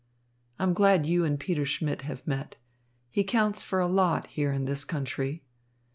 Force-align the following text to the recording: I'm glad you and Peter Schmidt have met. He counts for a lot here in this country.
I'm 0.57 0.73
glad 0.73 1.05
you 1.05 1.25
and 1.25 1.39
Peter 1.39 1.63
Schmidt 1.63 2.01
have 2.01 2.25
met. 2.25 2.55
He 3.11 3.23
counts 3.23 3.61
for 3.61 3.79
a 3.79 3.87
lot 3.87 4.25
here 4.25 4.51
in 4.51 4.65
this 4.65 4.83
country. 4.83 5.43